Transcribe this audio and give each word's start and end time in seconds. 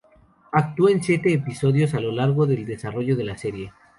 Actuó 0.51 0.89
en 0.89 1.03
siete 1.03 1.31
episodios 1.31 1.93
a 1.93 1.99
lo 1.99 2.11
largo 2.11 2.47
del 2.47 2.65
desarrollo 2.65 3.15
de 3.15 3.23
la 3.23 3.37
serie. 3.37 3.71